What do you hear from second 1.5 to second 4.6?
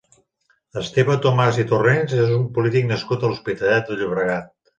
i Torrens és un polític nascut a l'Hospitalet de Llobregat.